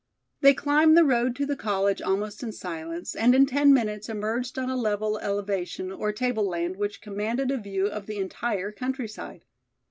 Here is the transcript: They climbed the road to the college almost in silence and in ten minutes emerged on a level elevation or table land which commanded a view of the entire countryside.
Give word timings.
They 0.39 0.55
climbed 0.55 0.97
the 0.97 1.03
road 1.03 1.35
to 1.35 1.45
the 1.45 1.55
college 1.55 2.01
almost 2.01 2.41
in 2.41 2.51
silence 2.53 3.13
and 3.15 3.35
in 3.35 3.45
ten 3.45 3.71
minutes 3.71 4.09
emerged 4.09 4.57
on 4.57 4.67
a 4.67 4.75
level 4.75 5.19
elevation 5.19 5.91
or 5.91 6.11
table 6.11 6.49
land 6.49 6.77
which 6.77 7.01
commanded 7.01 7.51
a 7.51 7.57
view 7.59 7.85
of 7.85 8.07
the 8.07 8.17
entire 8.17 8.71
countryside. 8.71 9.45